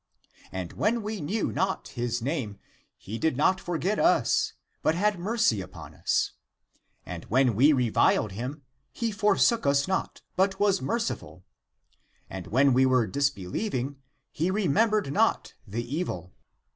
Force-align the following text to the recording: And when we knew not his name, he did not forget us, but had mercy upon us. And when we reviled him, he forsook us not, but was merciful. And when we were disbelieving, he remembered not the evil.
And 0.51 0.73
when 0.73 1.03
we 1.03 1.21
knew 1.21 1.51
not 1.51 1.89
his 1.89 2.23
name, 2.23 2.57
he 2.97 3.19
did 3.19 3.37
not 3.37 3.61
forget 3.61 3.99
us, 3.99 4.53
but 4.81 4.95
had 4.95 5.19
mercy 5.19 5.61
upon 5.61 5.93
us. 5.93 6.31
And 7.05 7.23
when 7.25 7.53
we 7.53 7.71
reviled 7.71 8.31
him, 8.31 8.63
he 8.91 9.11
forsook 9.11 9.67
us 9.67 9.87
not, 9.87 10.23
but 10.35 10.59
was 10.59 10.81
merciful. 10.81 11.43
And 12.31 12.47
when 12.47 12.73
we 12.73 12.83
were 12.83 13.05
disbelieving, 13.05 13.97
he 14.31 14.49
remembered 14.49 15.13
not 15.13 15.53
the 15.67 15.85
evil. 15.85 16.33